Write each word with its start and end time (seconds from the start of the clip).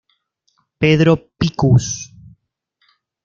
Pedro 0.79 1.15
Picus. 1.37 1.85